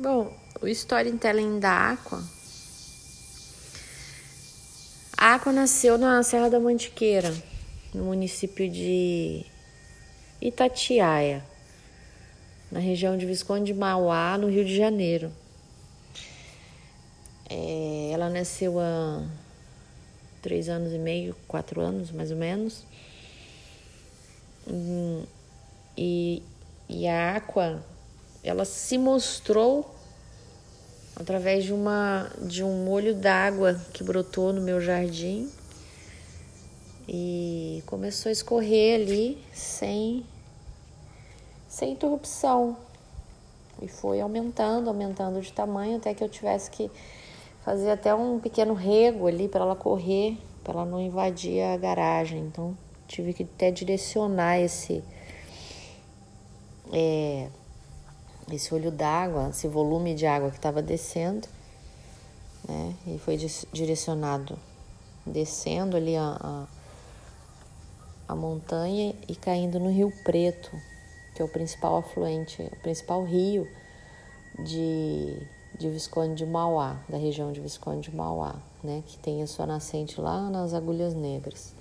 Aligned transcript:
Bom, 0.00 0.32
o 0.62 0.68
storytelling 0.68 1.58
da 1.58 1.90
Aqua. 1.90 2.22
A 5.16 5.34
Aqua 5.34 5.52
nasceu 5.52 5.98
na 5.98 6.22
Serra 6.22 6.48
da 6.48 6.60
Mantiqueira, 6.60 7.34
no 7.92 8.04
município 8.04 8.70
de 8.70 9.44
Itatiaia, 10.40 11.44
na 12.70 12.78
região 12.78 13.18
de 13.18 13.26
Visconde 13.26 13.72
de 13.72 13.74
Mauá, 13.74 14.38
no 14.38 14.48
Rio 14.48 14.64
de 14.64 14.76
Janeiro. 14.76 15.32
É, 17.50 18.10
ela 18.12 18.30
nasceu 18.30 18.78
há 18.78 19.26
três 20.40 20.68
anos 20.68 20.92
e 20.92 20.98
meio, 20.98 21.34
quatro 21.48 21.80
anos 21.80 22.12
mais 22.12 22.30
ou 22.30 22.36
menos. 22.36 22.84
Hum, 24.64 25.24
e, 25.96 26.40
e 26.88 27.08
a 27.08 27.34
Aqua, 27.34 27.82
ela 28.42 28.64
se 28.64 28.96
mostrou 28.96 29.94
através 31.16 31.64
de, 31.64 31.72
uma, 31.72 32.30
de 32.40 32.62
um 32.62 32.84
molho 32.84 33.14
d'água 33.14 33.80
que 33.92 34.04
brotou 34.04 34.52
no 34.52 34.60
meu 34.60 34.80
jardim 34.80 35.50
e 37.08 37.82
começou 37.86 38.28
a 38.28 38.32
escorrer 38.32 39.00
ali 39.00 39.42
sem, 39.52 40.24
sem 41.66 41.92
interrupção. 41.92 42.76
E 43.80 43.88
foi 43.88 44.20
aumentando, 44.20 44.88
aumentando 44.88 45.40
de 45.40 45.52
tamanho 45.52 45.96
até 45.96 46.12
que 46.12 46.22
eu 46.22 46.28
tivesse 46.28 46.70
que 46.70 46.90
fazer 47.64 47.90
até 47.90 48.14
um 48.14 48.38
pequeno 48.38 48.74
rego 48.74 49.26
ali 49.26 49.48
para 49.48 49.64
ela 49.64 49.76
correr, 49.76 50.36
para 50.62 50.74
ela 50.74 50.84
não 50.84 51.00
invadir 51.00 51.62
a 51.62 51.76
garagem. 51.76 52.40
Então 52.40 52.76
tive 53.06 53.32
que 53.32 53.42
até 53.42 53.70
direcionar 53.70 54.58
esse 54.60 55.02
é, 56.92 57.48
esse 58.56 58.74
olho 58.74 58.90
d'água, 58.90 59.48
esse 59.50 59.68
volume 59.68 60.14
de 60.14 60.26
água 60.26 60.50
que 60.50 60.56
estava 60.56 60.82
descendo, 60.82 61.46
né? 62.68 62.94
E 63.06 63.18
foi 63.18 63.36
direcionado 63.72 64.58
descendo 65.28 65.96
ali 65.96 66.16
a, 66.16 66.36
a, 66.40 66.66
a, 68.32 68.34
montanha 68.34 69.14
e 69.28 69.36
caindo 69.36 69.78
no 69.78 69.90
Rio 69.90 70.12
Preto, 70.24 70.70
que 71.34 71.42
é 71.42 71.44
o 71.44 71.48
principal 71.48 71.96
afluente, 71.96 72.62
o 72.62 72.80
principal 72.80 73.24
rio 73.24 73.68
de, 74.58 75.46
de 75.78 75.88
Visconde 75.90 76.34
de 76.34 76.46
Mauá, 76.46 76.96
da 77.08 77.16
região 77.16 77.52
de 77.52 77.60
Visconde 77.60 78.10
de 78.10 78.16
Mauá, 78.16 78.56
né? 78.82 79.02
Que 79.06 79.18
tem 79.18 79.42
a 79.42 79.46
sua 79.46 79.66
nascente 79.66 80.20
lá 80.20 80.48
nas 80.50 80.74
Agulhas 80.74 81.14
Negras. 81.14 81.74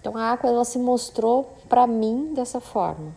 Então 0.00 0.16
a 0.16 0.32
água 0.32 0.50
ela 0.50 0.64
se 0.64 0.78
mostrou 0.78 1.44
para 1.68 1.86
mim 1.86 2.34
dessa 2.34 2.60
forma, 2.60 3.14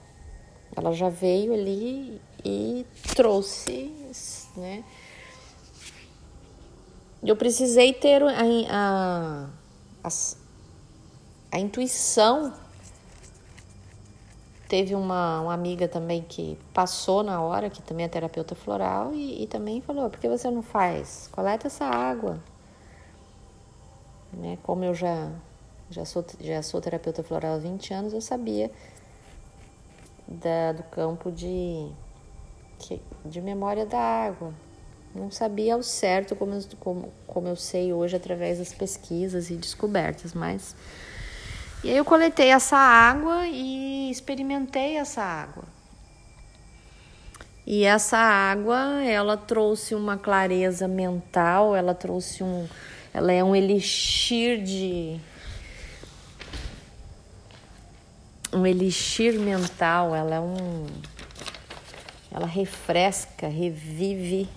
ela 0.76 0.92
já 0.92 1.10
veio 1.10 1.54
ali 1.54 2.22
e 2.44 2.86
trouxe, 3.16 3.92
né? 4.58 4.84
Eu 7.24 7.36
precisei 7.36 7.94
ter 7.94 8.22
a, 8.22 8.30
a, 8.70 9.48
a, 10.04 10.10
a 11.52 11.60
intuição. 11.60 12.54
Teve 14.68 14.94
uma, 14.94 15.42
uma 15.42 15.54
amiga 15.54 15.88
também 15.88 16.22
que 16.22 16.58
passou 16.74 17.24
na 17.24 17.42
hora, 17.42 17.70
que 17.70 17.82
também 17.82 18.06
é 18.06 18.10
terapeuta 18.10 18.54
floral, 18.54 19.14
e, 19.14 19.44
e 19.44 19.48
também 19.48 19.82
falou: 19.82 20.10
por 20.10 20.20
que 20.20 20.28
você 20.28 20.52
não 20.52 20.62
faz? 20.62 21.30
Coleta 21.32 21.68
essa 21.68 21.86
água. 21.86 22.40
Né? 24.34 24.58
Como 24.62 24.84
eu 24.84 24.94
já, 24.94 25.32
já, 25.90 26.04
sou, 26.06 26.24
já 26.40 26.62
sou 26.62 26.82
terapeuta 26.82 27.24
floral 27.24 27.56
há 27.56 27.58
20 27.58 27.94
anos, 27.94 28.14
eu 28.14 28.22
sabia 28.22 28.70
da, 30.28 30.72
do 30.74 30.84
campo 30.84 31.32
de, 31.32 31.90
de 33.24 33.42
memória 33.42 33.86
da 33.86 34.00
água. 34.00 34.54
Não 35.14 35.32
sabia 35.32 35.76
ao 35.76 35.84
certo 35.84 36.36
como, 36.36 36.60
como, 36.80 37.14
como 37.26 37.48
eu 37.48 37.56
sei 37.56 37.94
hoje 37.94 38.16
através 38.16 38.60
das 38.60 38.74
pesquisas 38.74 39.50
e 39.50 39.56
descobertas, 39.56 40.34
mas. 40.34 40.76
E 41.84 41.90
aí 41.90 41.98
eu 41.98 42.04
coletei 42.04 42.50
essa 42.50 42.76
água 42.76 43.48
e 43.48 44.10
experimentei 44.12 44.98
essa 44.98 45.22
água. 45.22 45.64
E 47.66 47.84
essa 47.84 48.18
água, 48.18 49.04
ela 49.04 49.38
trouxe 49.38 49.96
uma 49.96 50.18
clareza 50.18 50.88
mental, 50.88 51.76
ela 51.76 51.96
trouxe 51.96 52.44
um. 52.44 52.68
Ela 53.14 53.32
é 53.32 53.44
um 53.44 53.56
elixir 53.56 54.62
de, 54.62 55.20
um 58.54 58.66
elixir 58.66 59.40
mental, 59.40 60.16
ela 60.16 60.36
é 60.36 60.40
um 60.40 60.86
ela 62.36 62.48
refresca, 62.48 63.48
revive, 63.48 64.50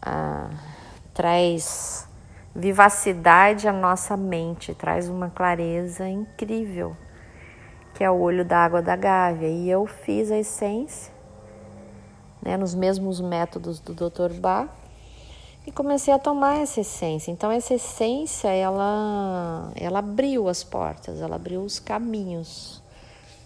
ah, 0.00 0.48
traz 1.12 2.08
vivacidade 2.54 3.66
à 3.66 3.72
nossa 3.72 4.16
mente, 4.16 4.72
traz 4.72 5.08
uma 5.08 5.28
clareza 5.28 6.08
incrível, 6.08 6.96
que 7.94 8.04
é 8.04 8.10
o 8.10 8.16
olho 8.18 8.44
da 8.44 8.58
água 8.58 8.80
da 8.80 8.94
gávea. 8.94 9.48
E 9.48 9.68
eu 9.68 9.86
fiz 9.86 10.30
a 10.30 10.38
essência, 10.38 11.12
né, 12.40 12.56
nos 12.56 12.76
mesmos 12.76 13.20
métodos 13.20 13.80
do 13.80 13.92
Dr. 13.92 14.32
Bach, 14.34 14.70
e 15.66 15.70
comecei 15.70 16.12
a 16.12 16.18
tomar 16.18 16.60
essa 16.60 16.80
essência. 16.80 17.30
Então 17.30 17.50
essa 17.50 17.74
essência 17.74 18.48
ela 18.48 19.70
ela 19.74 19.98
abriu 19.98 20.48
as 20.48 20.64
portas, 20.64 21.20
ela 21.20 21.36
abriu 21.36 21.62
os 21.62 21.78
caminhos 21.78 22.82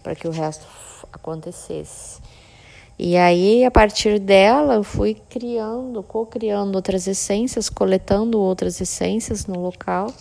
para 0.02 0.14
que 0.14 0.28
o 0.28 0.30
resto 0.30 0.66
acontecesse. 1.12 2.20
E 2.98 3.16
aí 3.16 3.64
a 3.64 3.70
partir 3.70 4.20
dela 4.20 4.74
eu 4.74 4.84
fui 4.84 5.14
criando, 5.28 6.02
co-criando 6.02 6.76
outras 6.76 7.06
essências, 7.06 7.68
coletando 7.68 8.40
outras 8.40 8.80
essências 8.80 9.46
no 9.46 9.60
local. 9.60 10.12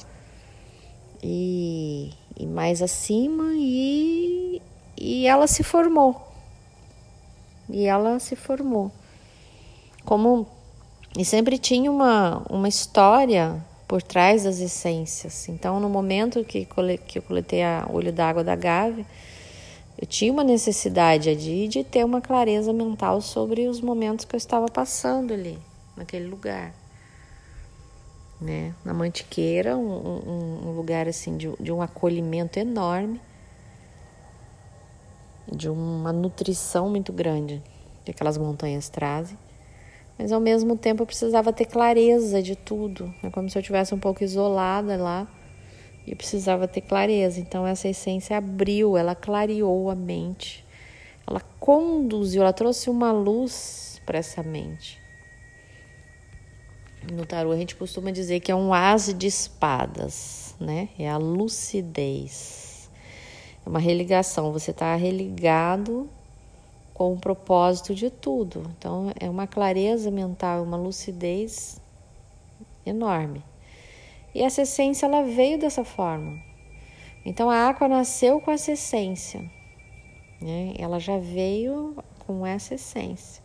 E, 1.26 2.12
e 2.38 2.46
mais 2.46 2.82
acima 2.82 3.54
e, 3.54 4.62
e 4.98 5.26
ela 5.26 5.48
se 5.48 5.64
formou. 5.64 6.22
E 7.70 7.86
ela 7.86 8.20
se 8.20 8.36
formou. 8.36 8.92
Como 10.04 10.48
e 11.18 11.24
sempre 11.24 11.58
tinha 11.58 11.92
uma, 11.92 12.44
uma 12.50 12.68
história 12.68 13.64
por 13.88 14.02
trás 14.02 14.44
das 14.44 14.60
essências. 14.60 15.48
Então, 15.48 15.80
no 15.80 15.88
momento 15.88 16.44
que, 16.44 16.66
cole, 16.66 16.98
que 16.98 17.20
eu 17.20 17.22
coletei 17.22 17.64
a 17.64 17.88
olho 17.92 18.12
d'água 18.12 18.44
da 18.44 18.56
Gávea, 18.56 19.06
eu 20.00 20.08
tinha 20.08 20.34
uma 20.34 20.44
necessidade 20.44 21.30
ali 21.30 21.68
de 21.68 21.84
ter 21.84 22.04
uma 22.04 22.20
clareza 22.20 22.74
mental 22.74 23.22
sobre 23.22 23.68
os 23.68 23.80
momentos 23.80 24.26
que 24.26 24.36
eu 24.36 24.38
estava 24.38 24.66
passando 24.68 25.34
ali, 25.34 25.60
naquele 25.96 26.28
lugar. 26.28 26.74
Né? 28.42 28.74
Na 28.84 28.94
Mantiqueira, 28.94 29.78
um, 29.78 29.88
um, 29.88 30.70
um 30.70 30.72
lugar 30.76 31.08
assim 31.08 31.38
de, 31.38 31.54
de 31.60 31.72
um 31.72 31.82
acolhimento 31.82 32.58
enorme, 32.58 33.22
de 35.52 35.70
uma 35.70 36.12
nutrição 36.12 36.90
muito 36.90 37.14
grande 37.14 37.62
que 38.04 38.10
aquelas 38.10 38.38
montanhas 38.38 38.90
trazem 38.90 39.38
mas 40.18 40.32
ao 40.32 40.40
mesmo 40.40 40.78
tempo 40.78 41.02
eu 41.02 41.06
precisava 41.06 41.52
ter 41.52 41.66
clareza 41.66 42.42
de 42.42 42.56
tudo. 42.56 43.14
É 43.24 43.30
como 43.30 43.50
se 43.50 43.58
eu 43.58 43.62
estivesse 43.62 43.94
um 43.94 44.00
pouco 44.00 44.24
isolada 44.24 44.96
lá 44.98 45.28
e 46.06 46.12
eu 46.12 46.18
precisava 46.18 46.68
ter 46.68 46.82
clareza. 46.82 47.40
Então 47.40 47.66
essa 47.66 47.88
essência 47.88 48.38
abriu, 48.38 48.96
ela 48.98 49.16
clareou 49.16 49.90
a 49.90 49.96
mente, 49.96 50.66
ela 51.26 51.42
conduziu, 51.60 52.42
ela 52.42 52.54
trouxe 52.54 52.90
uma 52.90 53.12
luz 53.12 54.02
para 54.06 54.20
essa 54.20 54.44
mente. 54.44 55.02
No 57.12 57.26
tarô 57.26 57.52
a 57.52 57.58
gente 57.58 57.76
costuma 57.76 58.12
dizer 58.12 58.40
que 58.40 58.52
é 58.52 58.56
um 58.56 58.74
as 58.74 59.14
de 59.14 59.28
espadas, 59.28 60.56
né? 60.60 60.90
É 60.98 61.10
a 61.10 61.18
lucidez. 61.18 62.90
É 63.66 63.70
uma 63.70 63.80
religação, 63.80 64.54
você 64.54 64.72
está 64.72 64.96
religado 64.96 66.10
com 66.94 67.14
o 67.14 67.20
propósito 67.20 67.96
de 67.96 68.10
tudo. 68.10 68.64
Então, 68.78 69.12
é 69.20 69.30
uma 69.30 69.48
clareza 69.48 70.12
mental, 70.12 70.64
uma 70.64 70.78
lucidez 70.78 71.82
enorme. 72.86 73.44
E 74.34 74.42
essa 74.42 74.62
essência 74.62 75.06
ela 75.06 75.24
veio 75.24 75.60
dessa 75.60 75.84
forma. 75.84 76.40
Então, 77.26 77.50
a 77.50 77.70
Aqua 77.70 77.88
nasceu 77.88 78.40
com 78.42 78.52
essa 78.52 78.72
essência. 78.72 79.42
Né? 80.42 80.74
Ela 80.78 81.00
já 81.00 81.18
veio 81.18 81.96
com 82.20 82.46
essa 82.46 82.76
essência. 82.76 83.42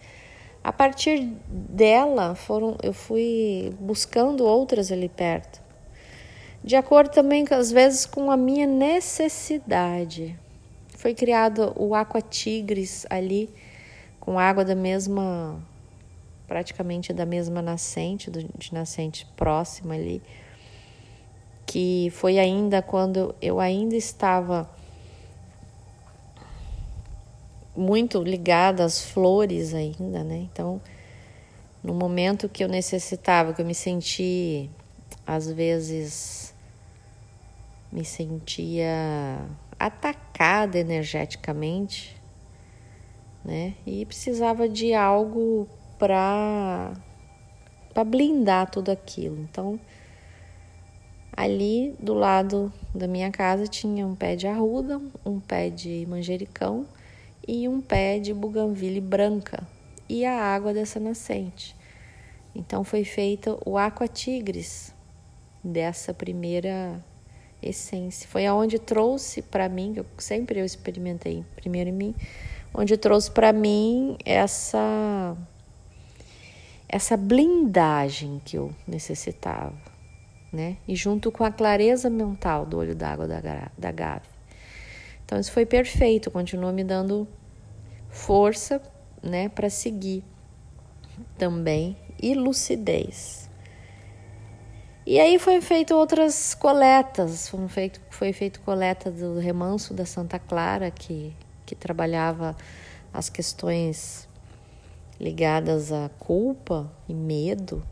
A 0.62 0.72
partir 0.72 1.20
dela, 1.48 2.34
foram, 2.34 2.76
eu 2.82 2.92
fui 2.92 3.72
buscando 3.78 4.44
outras 4.44 4.90
ali 4.90 5.08
perto. 5.08 5.62
De 6.62 6.74
acordo 6.74 7.10
também, 7.10 7.44
às 7.50 7.70
vezes, 7.70 8.04
com 8.04 8.30
a 8.30 8.36
minha 8.36 8.66
necessidade. 8.66 10.38
Foi 10.98 11.14
criado 11.14 11.72
o 11.76 11.94
Aqua 11.94 12.20
Tigres 12.20 13.06
ali, 13.08 13.48
com 14.18 14.36
água 14.36 14.64
da 14.64 14.74
mesma, 14.74 15.64
praticamente 16.48 17.12
da 17.12 17.24
mesma 17.24 17.62
nascente, 17.62 18.28
de 18.32 18.74
nascente 18.74 19.24
próxima 19.36 19.94
ali, 19.94 20.20
que 21.64 22.10
foi 22.10 22.36
ainda 22.36 22.82
quando 22.82 23.32
eu 23.40 23.60
ainda 23.60 23.94
estava 23.94 24.68
muito 27.76 28.20
ligada 28.20 28.84
às 28.84 29.00
flores 29.00 29.74
ainda, 29.74 30.24
né? 30.24 30.48
Então, 30.52 30.80
no 31.80 31.94
momento 31.94 32.48
que 32.48 32.64
eu 32.64 32.68
necessitava, 32.68 33.54
que 33.54 33.62
eu 33.62 33.66
me 33.66 33.72
senti, 33.72 34.68
às 35.24 35.48
vezes, 35.48 36.52
me 37.92 38.04
sentia 38.04 39.48
atacada 39.78 40.78
energeticamente, 40.78 42.16
né? 43.44 43.74
E 43.86 44.04
precisava 44.04 44.68
de 44.68 44.92
algo 44.94 45.68
para 45.98 46.92
para 47.92 48.04
blindar 48.04 48.70
tudo 48.70 48.90
aquilo. 48.90 49.40
Então, 49.40 49.80
ali 51.36 51.96
do 51.98 52.14
lado 52.14 52.72
da 52.94 53.08
minha 53.08 53.30
casa 53.30 53.66
tinha 53.66 54.06
um 54.06 54.14
pé 54.14 54.36
de 54.36 54.46
arruda, 54.46 55.00
um 55.24 55.40
pé 55.40 55.68
de 55.68 56.06
manjericão 56.08 56.86
e 57.46 57.68
um 57.68 57.80
pé 57.80 58.18
de 58.18 58.32
buganville 58.32 59.00
branca 59.00 59.66
e 60.08 60.24
a 60.24 60.34
água 60.40 60.72
dessa 60.72 61.00
nascente. 61.00 61.76
Então 62.54 62.82
foi 62.84 63.04
feita 63.04 63.58
o 63.64 63.76
aqua 63.76 64.08
tigres 64.08 64.94
dessa 65.62 66.14
primeira 66.14 67.02
essência. 67.62 68.28
Foi 68.28 68.46
aonde 68.46 68.78
trouxe 68.78 69.42
para 69.42 69.68
mim, 69.68 69.94
que 69.94 70.00
eu 70.00 70.06
sempre 70.18 70.60
eu 70.60 70.64
experimentei 70.64 71.44
primeiro 71.56 71.90
em 71.90 71.92
mim, 71.92 72.14
onde 72.72 72.96
trouxe 72.96 73.30
para 73.30 73.52
mim 73.52 74.16
essa 74.24 75.36
essa 76.88 77.16
blindagem 77.18 78.40
que 78.44 78.56
eu 78.56 78.72
necessitava, 78.86 79.74
né? 80.50 80.78
E 80.86 80.96
junto 80.96 81.30
com 81.30 81.44
a 81.44 81.50
clareza 81.50 82.08
mental 82.08 82.64
do 82.64 82.78
olho 82.78 82.94
d'água 82.94 83.28
da, 83.28 83.70
da 83.76 83.92
Gavi. 83.92 84.26
Então 85.24 85.38
isso 85.38 85.52
foi 85.52 85.66
perfeito, 85.66 86.30
continuou 86.30 86.72
me 86.72 86.82
dando 86.82 87.28
força, 88.08 88.80
né, 89.22 89.50
para 89.50 89.68
seguir 89.68 90.24
também 91.36 91.96
e 92.20 92.34
lucidez. 92.34 93.47
E 95.10 95.18
aí 95.18 95.38
foi 95.38 95.58
feito 95.62 95.94
outras 95.94 96.52
coletas, 96.52 97.48
foi 97.48 97.66
feito, 97.66 97.98
foi 98.10 98.30
feito 98.30 98.60
coleta 98.60 99.10
do 99.10 99.38
remanso 99.38 99.94
da 99.94 100.04
Santa 100.04 100.38
Clara, 100.38 100.90
que, 100.90 101.34
que 101.64 101.74
trabalhava 101.74 102.54
as 103.10 103.30
questões 103.30 104.28
ligadas 105.18 105.90
à 105.92 106.10
culpa 106.18 106.92
e 107.08 107.14
medo, 107.14 107.82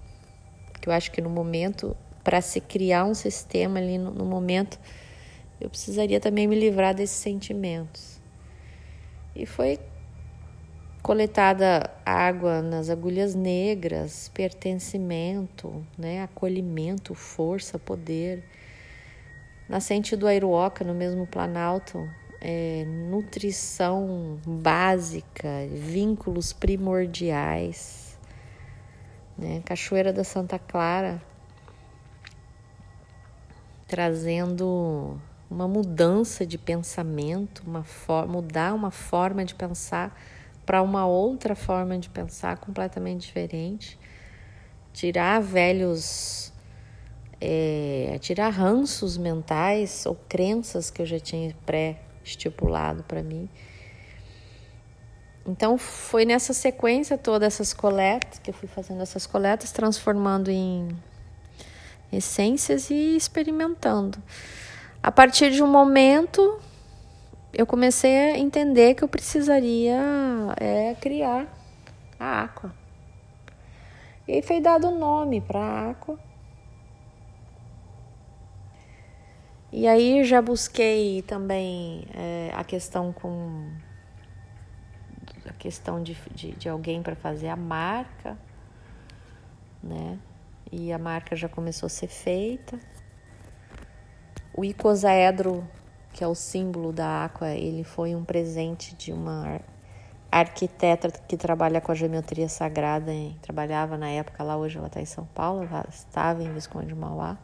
que 0.79 0.91
eu 0.91 0.93
acho 0.93 1.11
que 1.11 1.23
no 1.23 1.31
momento, 1.31 1.97
para 2.23 2.43
se 2.43 2.61
criar 2.61 3.07
um 3.07 3.15
sistema 3.15 3.79
ali 3.79 3.97
no, 3.97 4.11
no 4.11 4.27
momento, 4.27 4.79
eu 5.59 5.71
precisaria 5.71 6.21
também 6.21 6.47
me 6.47 6.55
livrar 6.55 6.95
desses 6.95 7.17
sentimentos. 7.17 8.21
E 9.35 9.47
foi 9.47 9.81
coletada 11.07 11.89
água 12.05 12.61
nas 12.61 12.91
agulhas 12.91 13.33
negras, 13.33 14.29
pertencimento, 14.35 15.87
né, 15.97 16.25
acolhimento, 16.25 17.15
força, 17.15 17.79
poder. 17.79 18.43
Nascente 19.69 20.17
do 20.17 20.27
Airuoca, 20.27 20.85
no 20.85 20.93
mesmo 20.93 21.25
Planalto, 21.25 22.11
é, 22.41 22.85
nutrição 23.09 24.41
básica, 24.45 25.49
vínculos 25.73 26.53
primordiais. 26.53 28.19
Né? 29.39 29.63
Cachoeira 29.65 30.13
da 30.13 30.25
Santa 30.25 30.59
Clara, 30.59 31.23
trazendo 33.87 35.21
uma 35.49 35.69
mudança 35.69 36.45
de 36.45 36.59
pensamento, 36.59 37.63
uma 37.65 37.87
mudar 38.27 38.75
uma 38.75 38.91
forma 38.91 39.45
de 39.45 39.55
pensar 39.55 40.13
para 40.67 40.83
uma 40.83 41.07
outra 41.07 41.55
forma 41.55 41.97
de 41.97 42.11
pensar 42.11 42.59
completamente 42.59 43.27
diferente, 43.27 43.97
tirar 44.93 45.41
velhos, 45.41 46.53
é, 47.41 48.19
tirar 48.21 48.49
ranços 48.49 49.17
mentais 49.17 50.05
ou 50.05 50.17
crenças 50.29 50.91
que 50.91 51.01
eu 51.01 51.07
já 51.07 51.21
tinha 51.21 51.55
pré-estipulado 51.65 53.05
para 53.05 53.23
mim. 53.23 53.49
Então 55.47 55.79
foi 55.79 56.25
nessa 56.25 56.53
sequência 56.53 57.17
toda 57.17 57.47
essas 57.47 57.73
coletas 57.73 58.41
que 58.41 58.51
eu 58.51 58.55
fui 58.55 58.69
fazendo 58.69 59.01
essas 59.01 59.25
coletas, 59.25 59.71
transformando 59.71 60.51
em 60.51 60.89
essências 62.11 62.91
e 62.91 63.17
experimentando. 63.17 64.21
A 65.01 65.13
partir 65.13 65.53
de 65.53 65.63
um 65.63 65.69
momento 65.69 66.59
eu 67.57 67.67
comecei 67.67 68.15
a 68.15 68.39
entender 68.39 68.95
que 68.95 69.03
eu 69.03 69.09
precisaria 69.09 69.99
é, 70.61 70.95
criar 71.01 71.47
a 72.21 72.43
Aqua. 72.43 72.75
E 74.29 74.43
foi 74.43 74.61
dado 74.61 74.89
o 74.89 74.99
nome 74.99 75.41
para 75.41 75.59
a 75.59 75.91
Aqua. 75.91 76.19
E 79.73 79.89
aí 79.89 80.23
já 80.23 80.43
busquei 80.43 81.23
também 81.23 82.07
é, 82.15 82.53
a 82.55 82.63
questão 82.63 83.11
com 83.11 83.73
a 85.49 85.53
questão 85.55 86.03
de, 86.03 86.15
de, 86.33 86.53
de 86.53 86.69
alguém 86.69 87.03
para 87.03 87.17
fazer 87.17 87.49
a 87.49 87.57
marca, 87.57 88.37
né? 89.83 90.19
E 90.71 90.93
a 90.93 90.99
marca 90.99 91.35
já 91.35 91.49
começou 91.49 91.87
a 91.87 91.91
ser 91.91 92.09
feita. 92.09 92.79
O 94.55 94.63
icosaedro 94.63 95.67
que 96.17 96.25
é 96.25 96.27
o 96.27 96.35
símbolo 96.35 96.95
da 96.95 97.27
Aqua, 97.27 97.51
ele 97.51 97.85
foi 97.85 98.15
um 98.15 98.25
presente 98.25 98.97
de 98.97 99.13
uma 99.13 99.61
arquiteta 100.33 101.11
que 101.11 101.37
trabalha 101.37 101.79
com 101.79 101.93
a 101.93 101.95
geometria 101.95 102.49
sagrada, 102.49 103.13
hein? 103.13 103.37
trabalhava 103.43 103.99
na 103.99 104.09
época 104.09 104.43
lá, 104.43 104.57
hoje 104.57 104.79
ela 104.79 104.87
está 104.87 104.99
em 104.99 105.05
São 105.05 105.27
Paulo, 105.35 105.69
estava 105.91 106.43
em 106.43 106.51
Visconde 106.55 106.87
de 106.87 106.95
Mauá. 106.95 107.37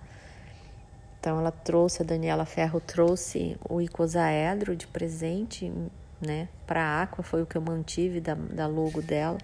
Então 1.20 1.38
ela 1.38 1.52
trouxe, 1.52 2.00
a 2.00 2.04
Daniela 2.04 2.46
Ferro 2.46 2.80
trouxe 2.80 3.58
o 3.68 3.78
icosaedro 3.78 4.74
de 4.74 4.86
presente, 4.86 5.70
né, 6.18 6.48
para 6.66 6.82
a 6.82 7.02
Aqua, 7.02 7.22
foi 7.22 7.42
o 7.42 7.46
que 7.46 7.56
eu 7.56 7.62
mantive 7.62 8.22
da, 8.22 8.34
da 8.34 8.66
logo 8.66 9.02
dela. 9.02 9.36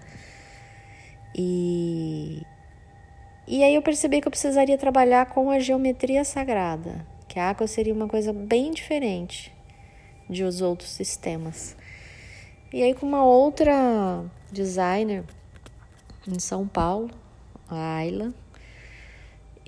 E 1.35 2.41
e 3.47 3.63
aí 3.63 3.75
eu 3.75 3.81
percebi 3.81 4.21
que 4.21 4.27
eu 4.27 4.31
precisaria 4.31 4.77
trabalhar 4.77 5.27
com 5.27 5.51
a 5.51 5.59
geometria 5.59 6.23
sagrada, 6.23 7.05
que 7.29 7.39
a 7.39 7.47
água 7.47 7.67
seria 7.67 7.93
uma 7.93 8.07
coisa 8.07 8.33
bem 8.33 8.71
diferente 8.71 9.53
de 10.27 10.43
os 10.43 10.61
outros 10.61 10.89
sistemas. 10.89 11.77
E 12.73 12.83
aí 12.83 12.93
com 12.93 13.05
uma 13.05 13.23
outra 13.23 14.25
designer 14.51 15.23
em 16.27 16.39
São 16.39 16.67
Paulo, 16.67 17.09
a 17.69 17.97
Ayla, 17.97 18.33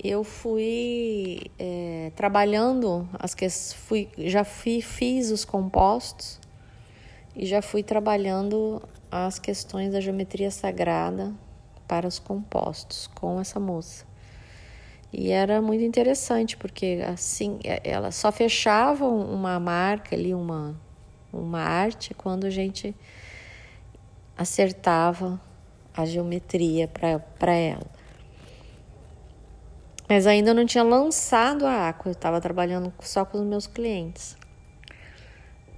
eu 0.02 0.24
fui 0.24 1.40
é, 1.58 2.10
trabalhando 2.16 3.08
as 3.14 3.34
que 3.34 3.48
fui 3.48 4.08
já 4.18 4.42
fui, 4.42 4.80
fiz 4.80 5.30
os 5.30 5.44
compostos 5.44 6.40
e 7.36 7.46
já 7.46 7.62
fui 7.62 7.84
trabalhando 7.84 8.82
as 9.10 9.38
questões 9.38 9.92
da 9.92 10.00
geometria 10.00 10.50
sagrada 10.50 11.32
para 11.86 12.08
os 12.08 12.18
compostos 12.18 13.06
com 13.14 13.40
essa 13.40 13.60
moça. 13.60 14.11
E 15.12 15.30
era 15.30 15.60
muito 15.60 15.84
interessante, 15.84 16.56
porque 16.56 17.04
assim, 17.06 17.58
é, 17.64 17.82
ela 17.84 18.10
só 18.10 18.32
fechava 18.32 19.06
uma 19.06 19.60
marca 19.60 20.16
ali, 20.16 20.32
uma, 20.32 20.74
uma 21.30 21.60
arte, 21.60 22.14
quando 22.14 22.46
a 22.46 22.50
gente 22.50 22.96
acertava 24.36 25.38
a 25.94 26.06
geometria 26.06 26.88
para 26.88 27.52
ela. 27.52 27.86
Mas 30.08 30.26
ainda 30.26 30.54
não 30.54 30.64
tinha 30.64 30.82
lançado 30.82 31.66
a 31.66 31.88
Aqua, 31.88 32.10
eu 32.10 32.12
estava 32.12 32.40
trabalhando 32.40 32.92
só 33.00 33.24
com 33.24 33.38
os 33.38 33.46
meus 33.46 33.66
clientes. 33.66 34.36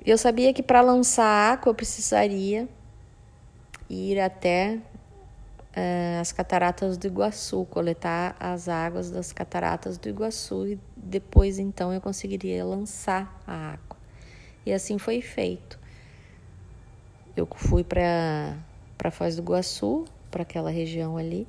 E 0.04 0.10
eu 0.10 0.18
sabia 0.18 0.52
que 0.52 0.62
para 0.62 0.80
lançar 0.80 1.24
a 1.24 1.52
Aqua 1.54 1.70
eu 1.70 1.74
precisaria 1.74 2.68
ir 3.88 4.20
até 4.20 4.78
uh, 5.76 6.20
as 6.20 6.32
cataratas 6.32 6.96
do 6.96 7.06
Iguaçu, 7.06 7.64
coletar 7.66 8.36
as 8.38 8.68
águas 8.68 9.10
das 9.10 9.32
cataratas 9.32 9.98
do 9.98 10.08
Iguaçu 10.08 10.66
e 10.68 10.80
depois 10.96 11.58
então 11.58 11.92
eu 11.92 12.00
conseguiria 12.00 12.64
lançar 12.64 13.40
a 13.46 13.72
água. 13.72 13.96
E 14.64 14.72
assim 14.72 14.98
foi 14.98 15.20
feito. 15.20 15.78
Eu 17.36 17.46
fui 17.54 17.84
para 17.84 18.56
para 18.96 19.10
Foz 19.10 19.36
do 19.36 19.42
Iguaçu, 19.42 20.04
para 20.30 20.42
aquela 20.42 20.70
região 20.70 21.16
ali. 21.16 21.46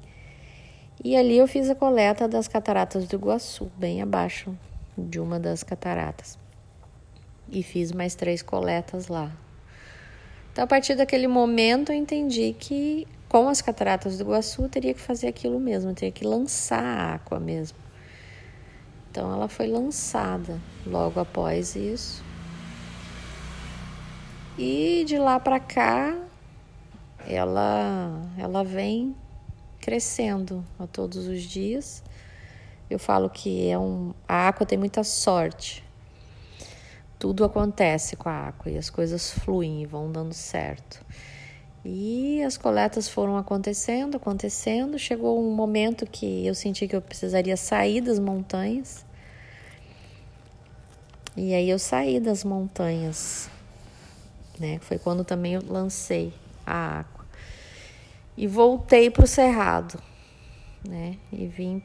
E 1.03 1.15
ali 1.15 1.37
eu 1.37 1.47
fiz 1.47 1.69
a 1.69 1.75
coleta 1.75 2.27
das 2.27 2.47
cataratas 2.47 3.07
do 3.07 3.15
Iguaçu, 3.15 3.71
bem 3.77 4.01
abaixo 4.01 4.57
de 4.97 5.19
uma 5.19 5.39
das 5.39 5.63
cataratas. 5.63 6.37
E 7.49 7.61
fiz 7.61 7.91
mais 7.91 8.15
três 8.15 8.41
coletas 8.41 9.07
lá. 9.07 9.31
Então, 10.51 10.63
a 10.63 10.67
partir 10.67 10.95
daquele 10.95 11.27
momento, 11.27 11.91
eu 11.91 11.95
entendi 11.95 12.55
que 12.57 13.07
com 13.35 13.49
as 13.49 13.61
cataratas 13.61 14.17
do 14.17 14.23
Iguaçu, 14.23 14.69
teria 14.69 14.93
que 14.93 15.01
fazer 15.01 15.27
aquilo 15.27 15.59
mesmo, 15.59 15.93
teria 15.93 16.09
que 16.09 16.25
lançar 16.25 16.81
a 16.81 17.15
água 17.15 17.37
mesmo. 17.37 17.77
Então 19.11 19.29
ela 19.33 19.49
foi 19.49 19.67
lançada 19.67 20.57
logo 20.87 21.19
após 21.19 21.75
isso. 21.75 22.23
E 24.57 25.03
de 25.05 25.17
lá 25.17 25.37
para 25.37 25.59
cá, 25.59 26.17
ela, 27.27 28.21
ela 28.37 28.63
vem 28.63 29.13
crescendo 29.81 30.63
a 30.79 30.87
todos 30.87 31.27
os 31.27 31.41
dias. 31.41 32.01
Eu 32.89 32.97
falo 32.97 33.29
que 33.29 33.67
é 33.67 33.77
um, 33.77 34.13
a 34.25 34.47
Aqua 34.47 34.65
tem 34.65 34.77
muita 34.77 35.03
sorte. 35.03 35.83
Tudo 37.19 37.43
acontece 37.43 38.15
com 38.15 38.29
a 38.29 38.47
Aqua 38.47 38.71
e 38.71 38.77
as 38.77 38.89
coisas 38.89 39.29
fluem 39.29 39.81
e 39.81 39.85
vão 39.85 40.09
dando 40.09 40.33
certo. 40.33 41.05
E 41.87 42.41
as 42.41 42.57
coletas 42.57 43.07
foram 43.07 43.37
acontecendo, 43.37 44.17
acontecendo. 44.17 44.97
Chegou 44.97 45.39
um 45.39 45.53
momento 45.53 46.07
que 46.07 46.45
eu 46.45 46.55
senti 46.55 46.87
que 46.87 46.95
eu 46.95 47.01
precisaria 47.01 47.55
sair 47.55 48.01
das 48.01 48.17
montanhas. 48.17 49.05
E 51.37 51.53
aí 51.53 51.69
eu 51.69 51.77
saí 51.77 52.19
das 52.19 52.43
montanhas, 52.43 53.49
né? 54.59 54.79
Foi 54.79 54.97
quando 54.97 55.23
também 55.23 55.53
eu 55.53 55.61
lancei 55.67 56.33
a 56.65 57.01
Aqua. 57.01 57.25
E 58.35 58.47
voltei 58.47 59.11
para 59.11 59.25
o 59.25 59.27
Cerrado, 59.27 60.01
né? 60.83 61.17
E 61.31 61.45
vim 61.45 61.83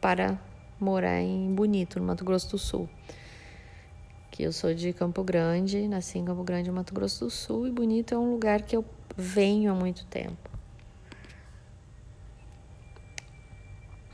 para 0.00 0.38
morar 0.78 1.20
em 1.20 1.52
Bonito, 1.52 1.98
no 1.98 2.06
Mato 2.06 2.24
Grosso 2.24 2.50
do 2.50 2.58
Sul. 2.58 2.88
Que 4.30 4.44
eu 4.44 4.52
sou 4.52 4.72
de 4.74 4.92
Campo 4.92 5.24
Grande, 5.24 5.88
nasci 5.88 6.18
em 6.18 6.24
Campo 6.24 6.44
Grande, 6.44 6.70
Mato 6.70 6.94
Grosso 6.94 7.24
do 7.24 7.30
Sul, 7.30 7.66
e 7.66 7.72
Bonito 7.72 8.14
é 8.14 8.18
um 8.18 8.30
lugar 8.30 8.62
que 8.62 8.76
eu 8.76 8.84
venho 9.20 9.70
há 9.70 9.74
muito 9.74 10.04
tempo. 10.06 10.50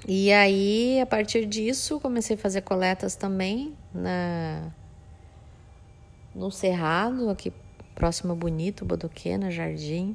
E 0.07 0.33
aí, 0.33 1.01
a 1.01 1.07
partir 1.07 1.47
disso, 1.47 1.99
comecei 1.99 2.37
a 2.37 2.39
fazer 2.39 2.63
coletas 2.63 3.17
também 3.17 3.75
na 3.93 4.71
no 6.35 6.51
Cerrado, 6.51 7.31
aqui 7.31 7.51
próximo 7.95 8.35
a 8.35 8.37
Bonito, 8.37 8.85
Bodoquena, 8.85 9.51
Jardim. 9.51 10.15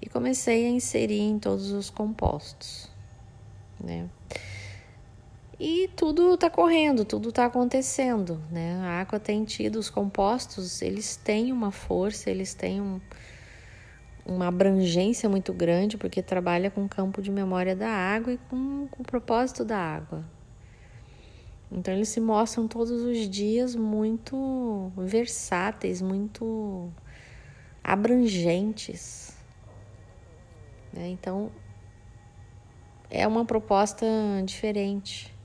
E 0.00 0.08
comecei 0.08 0.64
a 0.64 0.70
inserir 0.70 1.20
em 1.20 1.40
todos 1.40 1.72
os 1.72 1.90
compostos, 1.90 2.88
né? 3.80 4.08
E 5.58 5.90
tudo 5.96 6.34
está 6.34 6.48
correndo, 6.48 7.04
tudo 7.04 7.30
está 7.30 7.46
acontecendo, 7.46 8.40
né? 8.48 8.76
A 8.76 9.00
água 9.00 9.18
tem 9.18 9.44
tido 9.44 9.76
os 9.76 9.90
compostos, 9.90 10.80
eles 10.80 11.16
têm 11.16 11.50
uma 11.50 11.72
força, 11.72 12.30
eles 12.30 12.54
têm 12.54 12.80
um, 12.80 13.00
uma 14.28 14.48
abrangência 14.48 15.28
muito 15.28 15.52
grande, 15.52 15.96
porque 15.96 16.22
trabalha 16.22 16.70
com 16.70 16.84
o 16.84 16.88
campo 16.88 17.22
de 17.22 17.30
memória 17.30 17.74
da 17.74 17.88
água 17.88 18.32
e 18.32 18.38
com, 18.50 18.86
com 18.88 19.02
o 19.02 19.06
propósito 19.06 19.64
da 19.64 19.78
água. 19.78 20.24
Então 21.70 21.92
eles 21.92 22.08
se 22.08 22.20
mostram 22.20 22.68
todos 22.68 23.02
os 23.02 23.28
dias 23.28 23.74
muito 23.74 24.92
versáteis, 24.96 26.00
muito 26.00 26.92
abrangentes. 27.82 29.36
Né? 30.92 31.08
Então 31.08 31.50
é 33.10 33.26
uma 33.26 33.44
proposta 33.44 34.06
diferente 34.44 35.36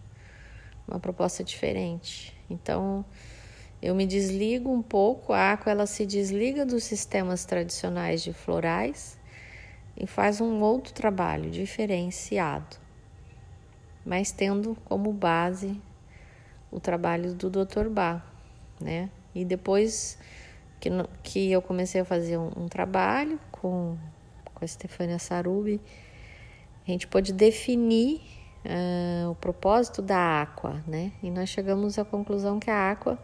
uma 0.88 1.00
proposta 1.00 1.44
diferente. 1.44 2.36
Então, 2.50 3.06
eu 3.84 3.94
me 3.94 4.06
desligo 4.06 4.72
um 4.72 4.82
pouco, 4.82 5.34
a 5.34 5.52
Aqua 5.52 5.70
ela 5.70 5.86
se 5.86 6.06
desliga 6.06 6.66
dos 6.66 6.86
sistemas 6.86 7.44
tradicionais 7.44 8.24
de 8.24 8.32
florais 8.32 9.20
e 9.98 10.08
faz 10.08 10.40
um 10.40 10.62
outro 10.62 10.94
trabalho 10.94 11.52
diferenciado, 11.52 12.78
mas 14.06 14.32
tendo 14.32 14.78
como 14.86 15.12
base 15.12 15.82
o 16.72 16.80
trabalho 16.80 17.34
do 17.34 17.50
Dr. 17.50 17.90
Bach, 17.90 18.24
né? 18.80 19.10
E 19.36 19.44
depois 19.44 20.18
que, 20.80 20.90
que 21.22 21.52
eu 21.52 21.62
comecei 21.62 22.00
a 22.00 22.06
fazer 22.06 22.38
um, 22.38 22.52
um 22.56 22.70
trabalho 22.70 23.38
com, 23.52 23.98
com 24.46 24.64
a 24.64 24.68
Stefania 24.68 25.20
Sarubi, 25.20 25.82
a 26.88 26.90
gente 26.90 27.06
pôde 27.06 27.34
definir 27.34 28.22
uh, 28.64 29.30
o 29.30 29.36
propósito 29.36 30.02
da 30.02 30.42
Aqua, 30.44 30.82
né? 30.88 31.12
E 31.22 31.30
nós 31.30 31.50
chegamos 31.50 32.00
à 32.00 32.06
conclusão 32.06 32.62
que 32.62 32.72
a 32.72 32.92
Aqua 32.92 33.20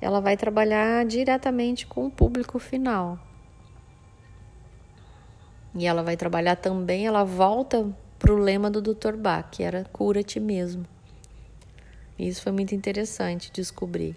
ela 0.00 0.20
vai 0.20 0.36
trabalhar 0.36 1.04
diretamente 1.04 1.86
com 1.86 2.06
o 2.06 2.10
público 2.10 2.58
final. 2.58 3.18
E 5.74 5.86
ela 5.86 6.02
vai 6.02 6.16
trabalhar 6.16 6.56
também, 6.56 7.06
ela 7.06 7.24
volta 7.24 7.86
para 8.18 8.32
o 8.32 8.36
lema 8.36 8.70
do 8.70 8.80
Dr. 8.80 9.14
Bach, 9.16 9.48
que 9.50 9.62
era 9.62 9.84
cura-te 9.84 10.40
mesmo. 10.40 10.86
Isso 12.18 12.42
foi 12.42 12.52
muito 12.52 12.74
interessante 12.74 13.52
descobrir. 13.52 14.16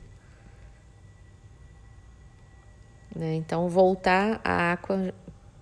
Né? 3.13 3.35
Então, 3.35 3.67
voltar 3.67 4.39
a 4.43 4.71
Aqua 4.71 5.13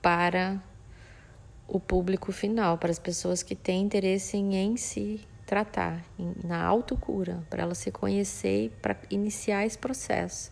para 0.01 0.61
o 1.67 1.79
público 1.79 2.31
final, 2.31 2.77
para 2.77 2.91
as 2.91 2.99
pessoas 2.99 3.41
que 3.41 3.55
têm 3.55 3.81
interesse 3.81 4.37
em, 4.37 4.55
em 4.55 4.77
se 4.77 5.19
tratar, 5.47 6.03
na 6.43 6.61
autocura, 6.61 7.41
para 7.49 7.63
ela 7.63 7.73
se 7.73 7.89
conhecer 7.89 8.65
e 8.65 8.69
para 8.69 8.97
iniciar 9.09 9.65
esse 9.65 9.77
processo, 9.77 10.51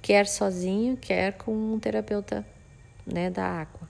quer 0.00 0.24
sozinho, 0.24 0.96
quer 0.96 1.32
com 1.32 1.52
um 1.52 1.80
terapeuta 1.80 2.46
né, 3.04 3.28
da 3.28 3.44
água. 3.44 3.88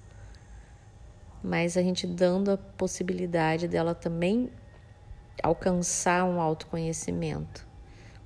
Mas 1.45 1.77
a 1.77 1.83
gente 1.83 2.07
dando 2.07 2.53
a 2.53 2.57
possibilidade 2.57 3.69
dela 3.69 3.95
também 3.95 4.51
alcançar 5.43 6.25
um 6.25 6.41
autoconhecimento, 6.41 7.67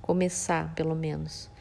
começar 0.01 0.73
pelo 0.73 0.95
menos. 0.95 1.51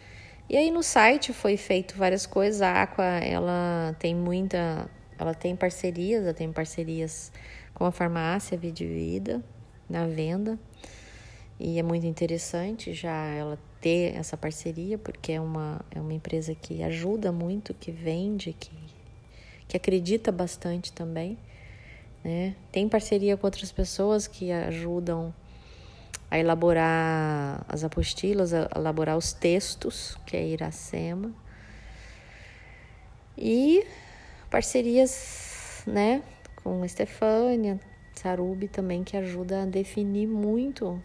E 0.49 0.57
aí 0.57 0.71
no 0.71 0.85
site 0.85 1.33
foi 1.33 1.57
feito 1.57 1.97
várias 1.97 2.27
coisas, 2.27 2.63
a 2.63 2.83
Aqua 2.83 3.05
ela 3.05 3.95
tem 3.99 4.15
muita 4.15 4.89
ela 5.19 5.35
tem 5.35 5.57
parcerias, 5.57 6.23
ela 6.23 6.35
tem 6.35 6.53
parcerias 6.53 7.33
com 7.73 7.85
a 7.85 7.93
farmácia 7.93 8.57
Vida 8.57 8.85
Vida 8.85 9.43
na 9.89 10.07
venda. 10.07 10.59
E 11.59 11.79
é 11.79 11.83
muito 11.83 12.07
interessante 12.07 12.93
já 12.93 13.27
ela 13.27 13.59
ter 13.81 14.17
essa 14.17 14.37
parceria, 14.37 14.99
porque 14.99 15.33
é 15.33 15.41
uma, 15.41 15.81
é 15.91 16.01
uma 16.01 16.13
empresa 16.13 16.55
que 16.55 16.83
ajuda 16.83 17.31
muito, 17.31 17.73
que 17.75 17.93
vende, 17.93 18.53
que, 18.53 18.73
que 19.69 19.77
acredita 19.77 20.33
bastante 20.33 20.93
também. 20.93 21.39
Né? 22.25 22.57
Tem 22.73 22.89
parceria 22.89 23.37
com 23.37 23.47
outras 23.47 23.71
pessoas 23.71 24.27
que 24.27 24.51
ajudam 24.51 25.33
a 26.31 26.39
elaborar 26.39 27.65
as 27.69 27.85
apostilas, 27.85 28.53
a 28.53 28.69
elaborar 28.75 29.17
os 29.17 29.33
textos, 29.33 30.19
que 30.27 30.37
é 30.37 30.45
Iracema. 30.45 31.33
E 33.37 33.87
parcerias, 34.51 35.83
né, 35.87 36.23
com 36.63 36.85
Estefânia, 36.85 37.79
Sarubi 38.15 38.69
também, 38.69 39.03
que 39.05 39.17
ajuda 39.17 39.63
a 39.63 39.67
definir 39.67 40.27
muito 40.27 41.01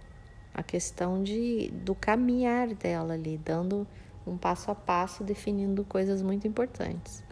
a 0.54 0.64
questão 0.64 1.24
de, 1.24 1.70
do 1.72 1.96
caminhar 1.96 2.68
dela 2.74 3.14
ali, 3.14 3.38
dando 3.38 3.88
um 4.26 4.38
passo 4.38 4.72
a 4.72 4.76
passo, 4.76 5.24
definindo 5.24 5.84
coisas 5.84 6.22
muito 6.22 6.48
importantes. 6.48 7.24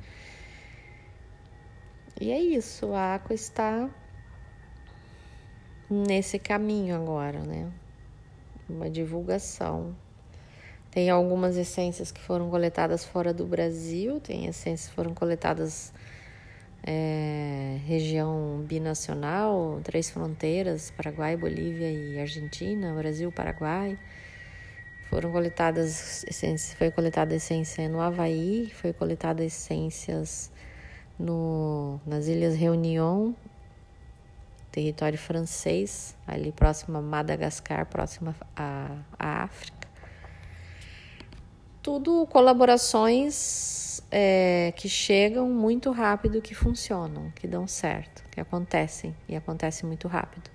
E 2.20 2.32
é 2.32 2.40
isso, 2.40 2.94
a 2.94 3.16
Aqua 3.16 3.34
está 3.34 3.90
nesse 5.90 6.40
caminho 6.40 6.96
agora, 6.96 7.40
né? 7.42 7.72
Uma 8.70 8.90
divulgação 8.90 9.96
tem 10.98 11.12
algumas 11.12 11.58
essências 11.58 12.12
que 12.12 12.20
foram 12.20 12.50
coletadas 12.50 13.06
fora 13.06 13.32
do 13.32 13.46
Brasil, 13.46 14.20
tem 14.20 14.48
essências 14.48 14.90
que 14.90 14.96
foram 14.96 15.14
coletadas 15.14 15.94
é, 16.90 17.80
região 17.86 18.64
binacional, 18.66 19.82
três 19.84 20.10
fronteiras, 20.10 20.90
Paraguai, 20.92 21.36
Bolívia 21.36 21.92
e 21.92 22.18
Argentina, 22.18 22.94
Brasil, 22.94 23.30
Paraguai. 23.30 24.00
Foram 25.10 25.32
coletadas 25.34 26.24
essências, 26.24 26.74
foi 26.78 26.90
coletada 26.90 27.36
essência 27.36 27.90
no 27.90 28.00
Havaí, 28.00 28.72
foi 28.74 28.94
coletada 28.94 29.44
essências 29.44 30.50
no, 31.20 32.00
nas 32.06 32.28
Ilhas 32.28 32.56
Reunião, 32.56 33.36
território 34.72 35.18
francês, 35.18 36.16
ali 36.26 36.54
próximo 36.54 36.98
a 36.98 37.02
Madagascar, 37.02 37.86
próximo 37.86 38.34
à 38.56 39.04
África 39.20 39.88
tudo 41.88 42.28
colaborações 42.28 43.97
é, 44.12 44.74
que 44.76 44.88
chegam 44.88 45.50
muito 45.50 45.92
rápido, 45.92 46.42
que 46.42 46.56
funcionam, 46.56 47.32
que 47.36 47.48
dão 47.48 47.68
certo, 47.68 48.24
que 48.32 48.40
acontecem 48.40 49.16
e 49.28 49.36
acontecem 49.36 49.88
muito 49.88 50.08
rápido. 50.08 50.50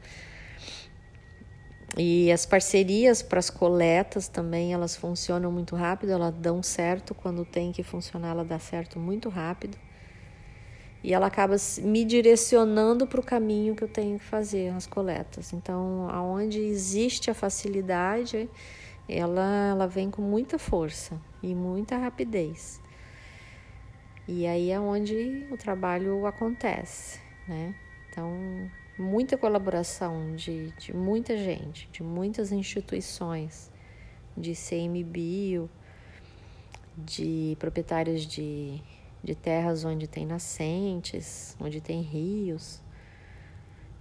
E 1.97 2.33
as 2.33 2.47
parcerias 2.47 3.21
para 3.21 3.39
as 3.39 3.51
coletas 3.51 4.27
também, 4.27 4.73
elas 4.73 4.97
funcionam 4.97 5.53
muito 5.53 5.77
rápido, 5.77 6.13
elas 6.13 6.35
dão 6.35 6.63
certo 6.63 7.15
quando 7.15 7.45
tem 7.45 7.71
que 7.71 7.83
funcionar, 7.83 8.31
ela 8.31 8.45
dá 8.45 8.59
certo 8.59 8.99
muito 8.99 9.29
rápido. 9.29 9.77
E 11.05 11.13
ela 11.13 11.27
acaba 11.27 11.57
me 11.83 12.05
direcionando 12.05 13.07
para 13.07 13.21
o 13.21 13.23
caminho 13.23 13.75
que 13.75 13.85
eu 13.85 13.89
tenho 13.89 14.19
que 14.19 14.25
fazer 14.25 14.73
as 14.73 14.87
coletas. 14.87 15.53
Então, 15.53 16.09
aonde 16.09 16.61
existe 16.61 17.31
a 17.31 17.35
facilidade, 17.35 18.49
ela, 19.09 19.69
ela 19.71 19.87
vem 19.87 20.11
com 20.11 20.23
muita 20.23 20.59
força 20.59 21.21
e 21.43 21.55
muita 21.55 21.99
rapidez. 21.99 22.82
E 24.27 24.47
aí 24.47 24.71
é 24.71 24.79
onde 24.79 25.47
o 25.51 25.57
trabalho 25.57 26.27
acontece, 26.27 27.21
né? 27.49 27.75
Então, 28.09 28.71
muita 28.97 29.37
colaboração 29.37 30.37
de, 30.37 30.71
de 30.73 30.95
muita 30.95 31.37
gente, 31.37 31.89
de 31.91 32.03
muitas 32.03 32.53
instituições, 32.53 33.71
de 34.37 34.53
CMBio, 34.55 35.69
de 36.97 37.57
proprietários 37.59 38.27
de, 38.27 38.81
de 39.25 39.35
terras 39.35 39.85
onde 39.85 40.07
tem 40.07 40.25
nascentes, 40.25 41.57
onde 41.61 41.81
tem 41.81 42.01
rios. 42.01 42.81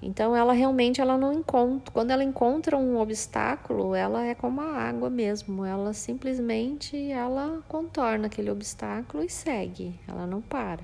Então 0.01 0.35
ela 0.35 0.51
realmente 0.51 0.99
ela 0.99 1.15
não 1.15 1.31
encontra, 1.31 1.93
quando 1.93 2.09
ela 2.09 2.23
encontra 2.23 2.75
um 2.75 2.97
obstáculo, 2.97 3.93
ela 3.93 4.25
é 4.25 4.33
como 4.33 4.59
a 4.59 4.65
água 4.65 5.11
mesmo, 5.11 5.63
ela 5.63 5.93
simplesmente 5.93 7.11
ela 7.11 7.61
contorna 7.67 8.25
aquele 8.25 8.49
obstáculo 8.49 9.23
e 9.23 9.29
segue, 9.29 9.99
ela 10.07 10.25
não 10.25 10.41
para. 10.41 10.83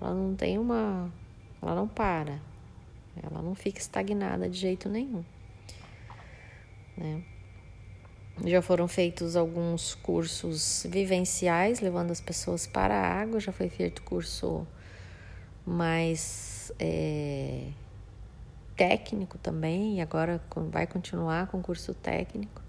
Ela 0.00 0.14
não 0.14 0.34
tem 0.34 0.58
uma, 0.58 1.12
ela 1.60 1.74
não 1.74 1.86
para. 1.86 2.40
Ela 3.22 3.42
não 3.42 3.54
fica 3.54 3.78
estagnada 3.78 4.48
de 4.48 4.56
jeito 4.56 4.88
nenhum. 4.88 5.22
Né? 6.96 7.22
Já 8.46 8.62
foram 8.62 8.88
feitos 8.88 9.36
alguns 9.36 9.94
cursos 9.94 10.86
vivenciais, 10.88 11.80
levando 11.80 12.10
as 12.10 12.20
pessoas 12.20 12.66
para 12.66 12.94
a 12.94 13.20
água. 13.20 13.38
Já 13.38 13.52
foi 13.52 13.68
feito 13.68 14.02
curso 14.02 14.66
mais 15.66 16.72
é, 16.78 17.66
técnico 18.80 19.36
também, 19.36 19.98
e 19.98 20.00
agora 20.00 20.40
vai 20.70 20.86
continuar 20.86 21.48
com 21.48 21.60
curso 21.60 21.92
técnico. 21.92 22.62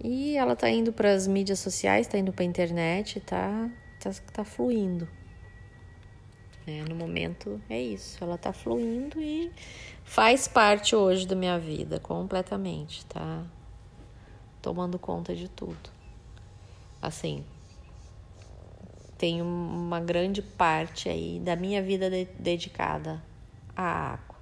E 0.00 0.36
ela 0.36 0.54
tá 0.54 0.70
indo 0.70 0.92
para 0.92 1.12
as 1.12 1.26
mídias 1.26 1.58
sociais, 1.58 2.06
tá 2.06 2.16
indo 2.16 2.32
para 2.32 2.44
a 2.44 2.46
internet, 2.46 3.18
tá, 3.18 3.68
tá, 3.98 4.10
tá 4.32 4.44
fluindo. 4.44 5.08
É, 6.68 6.84
no 6.88 6.94
momento 6.94 7.60
é 7.68 7.80
isso, 7.80 8.22
ela 8.22 8.38
tá 8.38 8.52
fluindo 8.52 9.20
e 9.20 9.50
faz 10.04 10.46
parte 10.46 10.94
hoje 10.94 11.26
da 11.26 11.34
minha 11.34 11.58
vida 11.58 11.98
completamente, 11.98 13.04
tá? 13.06 13.42
Tomando 14.62 15.00
conta 15.00 15.34
de 15.34 15.48
tudo. 15.48 15.90
Assim, 17.02 17.44
tem 19.18 19.42
uma 19.42 19.98
grande 19.98 20.40
parte 20.40 21.08
aí 21.08 21.40
da 21.40 21.56
minha 21.56 21.82
vida 21.82 22.08
de 22.08 22.26
dedicada 22.38 23.20
à 23.76 24.12
água. 24.12 24.33